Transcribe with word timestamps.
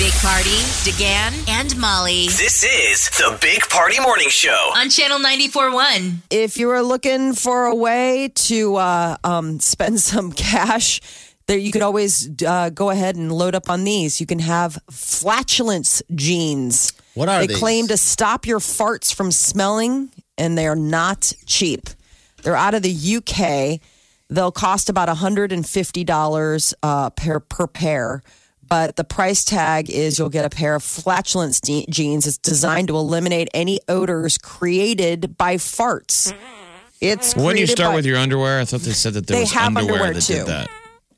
Big 0.00 0.12
Party, 0.14 0.48
DeGan, 0.88 1.46
and 1.50 1.76
Molly 1.76 2.28
This 2.28 2.64
is 2.64 3.10
the 3.18 3.36
Big 3.42 3.60
Party 3.68 4.00
Morning 4.00 4.30
Show. 4.30 4.72
on 4.74 4.88
Channel 4.88 5.18
94.1. 5.18 6.22
if 6.30 6.56
you 6.56 6.70
are 6.70 6.82
looking 6.82 7.34
for 7.34 7.66
a 7.66 7.74
way 7.74 8.32
to 8.34 8.76
uh, 8.76 9.18
um, 9.22 9.60
spend 9.60 10.00
some 10.12 10.32
cash, 10.32 11.02
there 11.46 11.58
you 11.58 11.70
could 11.70 11.82
always 11.82 12.30
uh, 12.46 12.70
go 12.70 12.88
ahead 12.88 13.16
and 13.16 13.30
load 13.30 13.54
up 13.54 13.68
on 13.68 13.84
these. 13.84 14.22
You 14.22 14.26
can 14.26 14.38
have 14.38 14.78
flatulence 14.90 16.02
jeans. 16.14 16.94
What 17.12 17.28
are 17.28 17.40
they 17.40 17.48
these? 17.48 17.58
claim 17.58 17.86
to 17.88 17.98
stop 17.98 18.46
your 18.46 18.60
farts 18.60 19.12
from 19.14 19.30
smelling, 19.30 20.10
and 20.38 20.56
they 20.56 20.66
are 20.66 20.76
not 20.76 21.30
cheap. 21.44 21.90
They're 22.42 22.56
out 22.56 22.72
of 22.72 22.80
the 22.80 23.16
UK. 23.16 23.80
They'll 24.30 24.50
cost 24.50 24.88
about 24.88 25.14
$150 25.14 26.74
uh, 26.82 27.10
per, 27.10 27.40
per 27.40 27.66
pair. 27.66 28.22
But 28.70 28.94
the 28.96 29.02
price 29.04 29.44
tag 29.44 29.90
is 29.90 30.18
you'll 30.18 30.28
get 30.30 30.44
a 30.44 30.48
pair 30.48 30.76
of 30.76 30.82
flatulence 30.84 31.60
je- 31.60 31.86
jeans. 31.90 32.26
It's 32.26 32.38
designed 32.38 32.86
to 32.88 32.96
eliminate 32.96 33.48
any 33.52 33.80
odors 33.88 34.38
created 34.38 35.36
by 35.36 35.56
farts. 35.56 36.32
It's 37.00 37.34
When 37.34 37.56
you 37.56 37.66
start 37.66 37.90
by- 37.90 37.96
with 37.96 38.06
your 38.06 38.16
underwear, 38.16 38.60
I 38.60 38.64
thought 38.64 38.82
they 38.82 38.92
said 38.92 39.14
that 39.14 39.26
there 39.26 39.36
They 39.36 39.42
was 39.42 39.52
have 39.52 39.76
underwear, 39.76 39.94
underwear, 39.94 40.14
that 40.14 40.22
too. 40.22 40.34
did 40.34 40.46
that. 40.46 40.70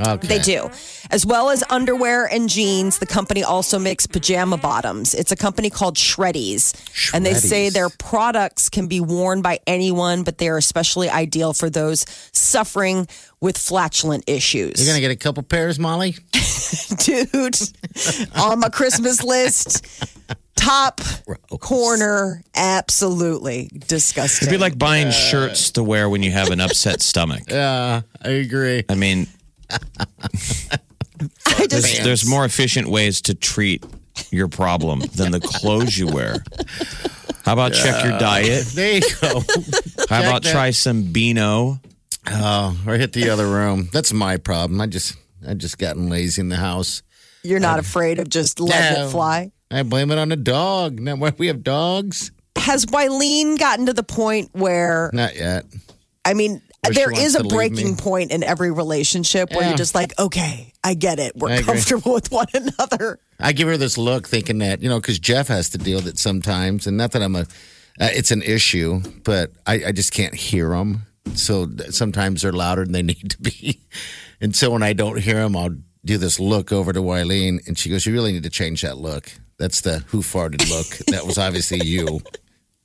Okay. 0.00 0.28
They 0.28 0.38
do. 0.38 0.70
As 1.10 1.26
well 1.26 1.50
as 1.50 1.64
underwear 1.70 2.26
and 2.26 2.48
jeans, 2.48 2.98
the 2.98 3.06
company 3.06 3.42
also 3.42 3.78
makes 3.78 4.06
pajama 4.06 4.56
bottoms. 4.56 5.12
It's 5.12 5.32
a 5.32 5.36
company 5.36 5.70
called 5.70 5.96
Shreddies. 5.96 7.12
And 7.12 7.26
they 7.26 7.34
say 7.34 7.68
their 7.68 7.88
products 7.88 8.68
can 8.68 8.86
be 8.86 9.00
worn 9.00 9.42
by 9.42 9.58
anyone, 9.66 10.22
but 10.22 10.38
they 10.38 10.48
are 10.48 10.56
especially 10.58 11.08
ideal 11.08 11.52
for 11.52 11.68
those 11.68 12.06
suffering 12.32 13.08
with 13.40 13.58
flatulent 13.58 14.24
issues. 14.26 14.78
You're 14.78 14.88
gonna 14.88 15.00
get 15.00 15.10
a 15.10 15.16
couple 15.16 15.42
pairs, 15.42 15.78
Molly. 15.78 16.16
Dude, 16.98 17.56
on 18.36 18.60
my 18.60 18.68
Christmas 18.68 19.22
list, 19.22 19.86
top 20.56 21.00
corner, 21.60 22.42
absolutely 22.54 23.70
disgusting. 23.86 24.48
It'd 24.48 24.58
be 24.58 24.62
like 24.62 24.78
buying 24.78 25.10
shirts 25.10 25.70
to 25.72 25.82
wear 25.82 26.08
when 26.08 26.22
you 26.22 26.30
have 26.32 26.50
an 26.50 26.60
upset 26.60 27.00
stomach. 27.00 27.44
Yeah, 27.48 28.02
I 28.22 28.28
agree. 28.28 28.84
I 28.88 28.94
mean, 28.94 29.26
I 29.26 29.37
just, 30.40 31.70
there's, 31.70 31.98
there's 32.04 32.26
more 32.28 32.44
efficient 32.44 32.88
ways 32.88 33.20
to 33.22 33.34
treat 33.34 33.84
your 34.30 34.48
problem 34.48 35.00
than 35.14 35.32
the 35.32 35.40
clothes 35.40 35.96
you 35.98 36.06
wear. 36.06 36.36
How 37.44 37.52
about 37.54 37.72
check 37.72 38.04
your 38.04 38.18
diet? 38.18 38.66
There 38.66 38.96
you 38.96 39.00
go. 39.20 39.40
How 40.08 40.20
about 40.20 40.42
that. 40.42 40.52
try 40.52 40.70
some 40.70 41.12
Beano? 41.12 41.80
oh, 42.30 42.78
or 42.86 42.94
hit 42.96 43.12
the 43.14 43.30
other 43.30 43.46
room. 43.46 43.88
That's 43.92 44.12
my 44.12 44.36
problem. 44.36 44.80
I 44.80 44.86
just, 44.86 45.16
I 45.46 45.54
just 45.54 45.78
gotten 45.78 46.10
lazy 46.10 46.40
in 46.42 46.48
the 46.50 46.56
house. 46.56 47.02
you're 47.42 47.60
not 47.60 47.78
afraid 47.78 48.18
of 48.18 48.28
just 48.28 48.60
letting 48.60 49.00
No. 49.00 49.06
it 49.08 49.10
fly. 49.10 49.52
I 49.70 49.82
blame 49.82 50.10
it 50.10 50.18
on 50.18 50.28
the 50.30 50.36
dog. 50.36 50.98
Now, 51.00 51.16
why 51.16 51.32
we 51.36 51.46
have 51.48 51.62
dogs? 51.62 52.32
Has 52.56 52.86
Wileen 52.86 53.58
gotten 53.58 53.86
to 53.86 53.92
the 53.92 54.02
point 54.02 54.50
where 54.52 55.10
Not 55.12 55.36
yet. 55.36 55.64
I 56.28 56.34
mean, 56.34 56.60
Where 56.84 56.92
she 56.92 56.98
there 57.00 57.08
wants 57.10 57.24
is 57.24 57.34
a 57.36 57.44
breaking 57.44 57.90
me. 57.90 57.94
point 57.96 58.30
in 58.30 58.42
every 58.42 58.70
relationship 58.70 59.50
where 59.50 59.62
Yeah. 59.62 59.68
you're 59.68 59.76
just 59.78 59.94
like, 59.94 60.12
okay, 60.18 60.72
I 60.84 60.94
get 60.94 61.18
it. 61.18 61.32
We're 61.36 61.48
I 61.50 61.54
agree. 61.54 61.64
comfortable 61.74 62.12
with 62.14 62.30
one 62.30 62.46
another. 62.54 63.18
I 63.40 63.52
give 63.52 63.68
her 63.68 63.76
this 63.76 63.96
look, 63.96 64.28
thinking 64.28 64.58
that 64.58 64.82
you 64.82 64.88
know, 64.88 65.00
because 65.00 65.18
Jeff 65.18 65.48
has 65.48 65.70
to 65.70 65.78
deal 65.78 65.98
with 65.98 66.06
it 66.08 66.18
sometimes, 66.18 66.86
and 66.86 66.96
not 66.96 67.12
that 67.12 67.22
I'm 67.22 67.34
a, 67.36 67.40
uh, 68.00 68.10
it's 68.12 68.30
an 68.30 68.42
issue, 68.42 69.00
but 69.24 69.52
I, 69.66 69.84
I 69.86 69.92
just 69.92 70.12
can't 70.12 70.34
hear 70.34 70.68
them. 70.70 71.02
So 71.34 71.68
sometimes 71.90 72.42
they're 72.42 72.52
louder 72.52 72.84
than 72.84 72.92
they 72.92 73.02
need 73.14 73.30
to 73.30 73.38
be, 73.40 73.80
and 74.40 74.54
so 74.54 74.70
when 74.70 74.82
I 74.82 74.92
don't 74.92 75.18
hear 75.20 75.36
them, 75.36 75.56
I'll 75.56 75.74
do 76.04 76.16
this 76.18 76.38
look 76.40 76.72
over 76.72 76.92
to 76.92 77.00
Wileen, 77.00 77.66
and 77.66 77.76
she 77.78 77.90
goes, 77.90 78.06
"You 78.06 78.12
really 78.12 78.32
need 78.32 78.44
to 78.44 78.50
change 78.50 78.82
that 78.82 78.98
look. 78.98 79.30
That's 79.58 79.80
the 79.80 79.98
who 80.08 80.18
farted 80.22 80.68
look. 80.70 80.86
that 81.08 81.26
was 81.26 81.38
obviously 81.38 81.80
you. 81.84 82.20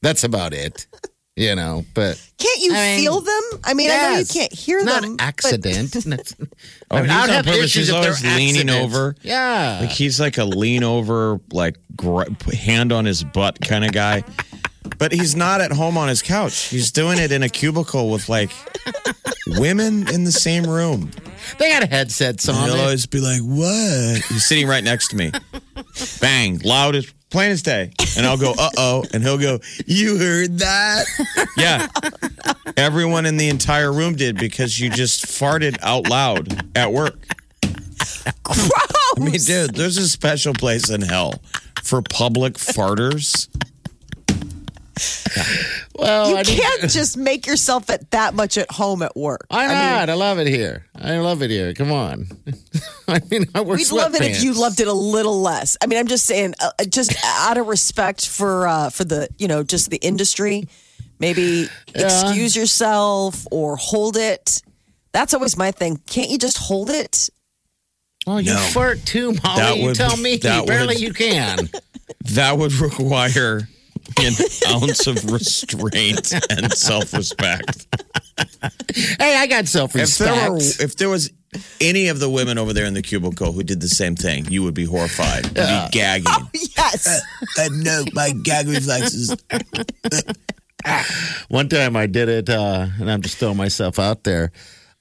That's 0.00 0.24
about 0.24 0.52
it." 0.54 0.86
You 1.34 1.54
know, 1.54 1.82
but 1.94 2.20
Can't 2.36 2.60
you 2.60 2.74
I 2.74 2.76
mean, 2.96 3.00
feel 3.00 3.20
them? 3.22 3.42
I 3.64 3.72
mean, 3.72 3.90
I 3.90 3.96
know 4.12 4.18
you 4.18 4.26
can't 4.26 4.52
hear 4.52 4.78
It's 4.78 4.84
not 4.86 5.00
them. 5.00 5.12
an 5.12 5.16
but- 5.16 5.24
accident. 5.24 6.34
Oh, 6.90 6.96
I 6.96 7.00
mean, 7.00 7.08
he's 7.08 7.18
I'd 7.18 7.22
on 7.22 7.28
have 7.36 7.44
purpose. 7.46 7.64
issues 7.64 7.86
He's 7.86 7.90
always 7.90 8.22
leaning 8.22 8.68
accidents. 8.68 8.84
over. 8.96 9.16
Yeah, 9.22 9.78
Like 9.80 9.88
he's 9.90 10.20
like 10.20 10.36
a 10.36 10.44
lean 10.44 10.84
over, 10.84 11.40
like 11.50 11.76
gr- 11.96 12.24
hand 12.52 12.92
on 12.92 13.06
his 13.06 13.24
butt 13.24 13.58
kind 13.66 13.82
of 13.86 13.92
guy. 13.92 14.24
But 14.98 15.10
he's 15.12 15.34
not 15.34 15.62
at 15.62 15.72
home 15.72 15.96
on 15.96 16.08
his 16.08 16.20
couch. 16.20 16.64
He's 16.64 16.92
doing 16.92 17.18
it 17.18 17.32
in 17.32 17.42
a 17.42 17.48
cubicle 17.48 18.10
with 18.10 18.28
like 18.28 18.50
women 19.58 20.06
in 20.12 20.24
the 20.24 20.32
same 20.32 20.64
room. 20.64 21.10
they 21.58 21.70
got 21.70 21.88
headsets 21.88 22.46
And 22.46 22.58
on. 22.58 22.68
he'll 22.68 22.78
always 22.80 23.06
be 23.06 23.20
like, 23.20 23.40
"What?" 23.40 24.22
He's 24.28 24.44
sitting 24.44 24.66
right 24.68 24.84
next 24.84 25.08
to 25.08 25.16
me. 25.16 25.32
Bang, 26.20 26.58
loud 26.58 26.94
as 26.94 27.06
plain 27.32 27.50
as 27.50 27.62
day. 27.62 27.90
And 28.16 28.26
I'll 28.26 28.36
go, 28.36 28.54
"Uh 28.58 28.70
oh," 28.76 29.04
and 29.12 29.22
he'll 29.22 29.38
go, 29.38 29.58
"You 29.86 30.18
heard 30.18 30.58
that?" 30.58 31.06
Yeah. 31.56 31.88
Everyone 32.76 33.26
in 33.26 33.36
the 33.36 33.48
entire 33.48 33.92
room 33.92 34.14
did 34.14 34.36
because 34.38 34.78
you 34.78 34.90
just 34.90 35.26
farted 35.26 35.78
out 35.82 36.08
loud 36.08 36.76
at 36.76 36.92
work. 36.92 37.16
Gross. 38.42 38.70
I 39.16 39.20
mean, 39.20 39.32
dude, 39.32 39.74
there's 39.74 39.96
a 39.98 40.08
special 40.08 40.54
place 40.54 40.90
in 40.90 41.02
hell 41.02 41.42
for 41.82 42.02
public 42.02 42.58
farters. 42.58 43.48
Well, 45.94 46.30
you 46.30 46.36
I 46.36 46.42
didn't- 46.42 46.60
can't 46.62 46.90
just 46.90 47.16
make 47.16 47.46
yourself 47.46 47.90
at 47.90 48.10
that 48.12 48.34
much 48.34 48.56
at 48.58 48.70
home 48.70 49.02
at 49.02 49.14
work. 49.16 49.44
Why 49.48 49.64
I 49.66 49.68
mean, 49.68 49.76
not? 49.76 50.10
I 50.10 50.14
love 50.14 50.38
it 50.38 50.46
here. 50.46 50.86
I 50.96 51.18
love 51.18 51.42
it 51.42 51.50
here. 51.50 51.74
Come 51.74 51.92
on. 51.92 52.26
I 53.08 53.20
mean, 53.30 53.44
I 53.54 53.60
wear 53.60 53.76
We'd 53.76 53.92
love 53.92 54.14
it 54.14 54.22
if 54.22 54.42
you 54.42 54.54
loved 54.54 54.80
it 54.80 54.88
a 54.88 54.92
little 54.92 55.40
less. 55.42 55.76
I 55.82 55.86
mean, 55.86 55.98
I'm 55.98 56.06
just 56.08 56.24
saying, 56.26 56.54
uh, 56.60 56.70
just 56.88 57.14
out 57.24 57.58
of 57.58 57.66
respect 57.66 58.26
for 58.26 58.66
uh, 58.66 58.90
for 58.90 59.04
the 59.04 59.28
you 59.38 59.46
know 59.48 59.62
just 59.62 59.90
the 59.90 59.98
industry, 59.98 60.66
maybe 61.20 61.68
excuse 61.94 62.56
yourself 62.56 63.46
or 63.50 63.76
hold 63.76 64.16
it. 64.16 64.62
That's 65.12 65.34
always 65.34 65.56
my 65.58 65.70
thing. 65.72 66.00
Can't 66.06 66.30
you 66.30 66.38
just 66.38 66.56
hold 66.56 66.88
it? 66.90 67.28
Well, 68.26 68.40
you 68.40 68.54
No. 68.54 68.60
flirt 68.60 69.04
too, 69.04 69.34
Molly. 69.44 69.60
That 69.60 69.76
you 69.76 69.84
would- 69.86 69.96
tell 69.96 70.16
me. 70.16 70.36
that 70.38 70.64
Apparently, 70.64 70.94
would- 70.94 71.02
you 71.02 71.12
can. 71.12 71.68
That 72.34 72.56
would 72.56 72.72
require 72.74 73.68
an 74.18 74.32
ounce 74.68 75.06
of 75.06 75.24
restraint 75.30 76.32
and 76.50 76.72
self 76.72 77.12
respect. 77.12 77.86
hey, 78.94 79.36
I 79.36 79.46
got 79.46 79.66
self-respect. 79.66 80.30
there 80.30 80.52
were, 80.52 80.58
if 80.58 80.96
there 80.96 81.08
was 81.08 81.30
any 81.80 82.08
of 82.08 82.18
the 82.20 82.30
women 82.30 82.58
over 82.58 82.72
there 82.72 82.86
in 82.86 82.94
the 82.94 83.02
cubicle 83.02 83.52
who 83.52 83.62
did 83.62 83.80
the 83.80 83.88
same 83.88 84.16
thing, 84.16 84.46
you 84.46 84.62
would 84.62 84.74
be 84.74 84.84
horrified. 84.84 85.44
You'd 85.46 85.54
be 85.54 85.88
gagging. 85.92 86.48
Yes. 86.54 87.22
Uh, 87.58 87.68
no, 87.72 88.04
my 88.12 88.30
gag 88.30 88.66
reflexes. 88.68 89.36
One 91.48 91.68
time 91.68 91.96
I 91.96 92.06
did 92.06 92.28
it, 92.28 92.48
uh, 92.48 92.86
and 92.98 93.10
I'm 93.10 93.22
just 93.22 93.36
throwing 93.38 93.56
myself 93.56 93.98
out 93.98 94.24
there. 94.24 94.50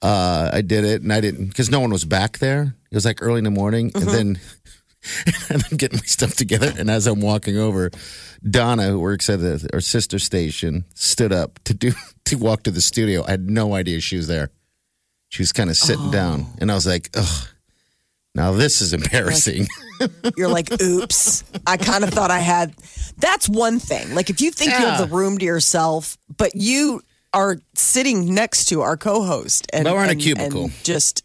Uh, 0.00 0.50
I 0.52 0.60
did 0.62 0.84
it, 0.84 1.02
and 1.02 1.12
I 1.12 1.20
didn't 1.20 1.48
because 1.48 1.70
no 1.70 1.80
one 1.80 1.90
was 1.90 2.04
back 2.04 2.38
there. 2.38 2.74
It 2.90 2.94
was 2.94 3.04
like 3.04 3.20
early 3.22 3.38
in 3.38 3.44
the 3.44 3.50
morning, 3.50 3.90
and 3.94 4.04
then 4.04 4.40
and 5.50 5.64
I'm 5.70 5.76
getting 5.76 5.98
my 5.98 6.04
stuff 6.04 6.34
together. 6.34 6.72
And 6.78 6.90
as 6.90 7.06
I'm 7.06 7.20
walking 7.20 7.58
over, 7.58 7.90
Donna, 8.48 8.88
who 8.88 8.98
works 9.00 9.28
at 9.30 9.40
the, 9.40 9.68
our 9.72 9.80
sister 9.80 10.18
station, 10.18 10.84
stood 10.94 11.32
up 11.32 11.58
to 11.64 11.74
do 11.74 11.92
to 12.26 12.36
walk 12.36 12.64
to 12.64 12.70
the 12.70 12.80
studio. 12.80 13.24
I 13.26 13.32
had 13.32 13.48
no 13.48 13.74
idea 13.74 14.00
she 14.00 14.16
was 14.16 14.26
there. 14.26 14.50
She 15.28 15.42
was 15.42 15.52
kind 15.52 15.70
of 15.70 15.76
sitting 15.76 16.10
down, 16.10 16.46
oh. 16.46 16.56
and 16.60 16.70
I 16.70 16.74
was 16.74 16.86
like, 16.86 17.10
"Ugh, 17.14 17.48
now 18.34 18.52
this 18.52 18.80
is 18.80 18.92
embarrassing." 18.92 19.66
You're 20.36 20.48
like, 20.48 20.80
oops. 20.80 21.42
I 21.66 21.76
kind 21.76 22.04
of 22.04 22.10
thought 22.10 22.30
I 22.30 22.38
had. 22.38 22.74
That's 23.18 23.48
one 23.48 23.78
thing. 23.78 24.14
Like, 24.14 24.30
if 24.30 24.40
you 24.40 24.50
think 24.50 24.72
you 24.72 24.78
have 24.78 25.08
the 25.08 25.14
room 25.14 25.38
to 25.38 25.44
yourself, 25.44 26.18
but 26.36 26.54
you 26.54 27.02
are 27.32 27.56
sitting 27.74 28.34
next 28.34 28.66
to 28.66 28.82
our 28.82 28.96
co-host, 28.96 29.66
and 29.72 29.84
But 29.84 29.94
we're 29.94 30.04
in 30.04 30.10
a 30.10 30.16
cubicle. 30.16 30.70
just 30.84 31.24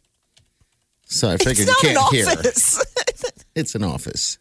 so 1.06 1.29
I 1.29 1.38
figured 1.38 1.67
you 1.67 1.75
can't 1.81 2.13
hear. 2.13 2.25
It's 3.56 3.75
an 3.75 3.83
office. 3.83 4.38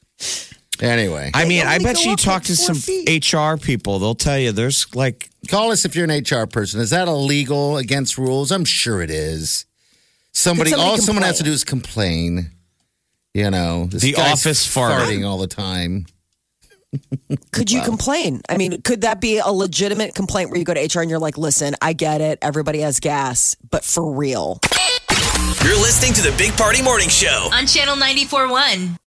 Anyway, 0.81 1.31
I 1.35 1.45
mean, 1.45 1.67
I 1.67 1.79
bet 1.79 2.05
you 2.05 2.17
talk 2.17 2.45
to 2.45 2.57
some 2.57 2.77
HR 3.07 3.59
people. 3.59 3.99
They'll 3.99 4.15
tell 4.15 4.39
you 4.39 4.53
there's 4.53 4.95
like. 4.95 5.29
Call 5.49 5.73
us 5.73 5.85
if 5.85 5.95
you're 5.95 6.09
an 6.09 6.23
HR 6.23 6.47
person. 6.47 6.81
Is 6.81 6.91
that 6.91 7.09
illegal 7.09 7.77
against 7.77 8.17
rules? 8.17 8.51
I'm 8.51 8.65
sure 8.65 9.03
it 9.03 9.11
is. 9.11 9.67
Somebody, 10.33 10.73
all 10.73 10.91
complain? 10.91 11.01
someone 11.01 11.25
has 11.25 11.39
to 11.39 11.45
do 11.45 11.51
is 11.51 11.65
complain. 11.65 12.51
You 13.35 13.51
know, 13.51 13.87
the 13.87 14.17
office 14.17 14.67
farting. 14.67 15.21
farting 15.21 15.29
all 15.29 15.39
the 15.39 15.47
time. 15.47 16.07
could 17.53 17.71
you 17.71 17.83
complain? 17.83 18.41
I 18.49 18.57
mean, 18.57 18.83
could 18.83 19.03
that 19.03 19.21
be 19.21 19.39
a 19.39 19.49
legitimate 19.49 20.15
complaint 20.15 20.51
where 20.51 20.59
you 20.59 20.65
go 20.65 20.75
to 20.75 20.81
HR 20.81 21.01
and 21.01 21.11
you're 21.11 21.21
like, 21.21 21.39
listen, 21.39 21.75
I 21.81 21.93
get 21.93 22.21
it. 22.21 22.39
Everybody 22.43 22.81
has 22.81 22.99
gas, 22.99 23.57
but 23.71 23.85
for 23.85 24.11
real. 24.11 24.59
You're 25.63 25.77
listening 25.77 26.15
to 26.15 26.23
the 26.23 26.35
Big 26.39 26.57
Party 26.57 26.81
Morning 26.83 27.09
Show 27.11 27.51
on 27.53 27.67
Channel 27.67 27.95
94.1. 27.97 29.01